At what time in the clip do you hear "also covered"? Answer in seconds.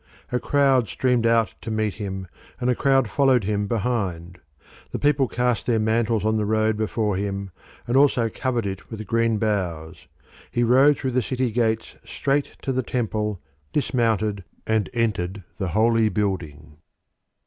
7.95-8.65